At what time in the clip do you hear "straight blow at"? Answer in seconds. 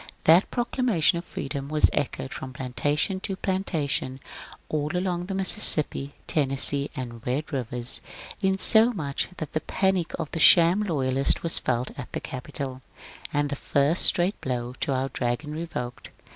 14.03-14.89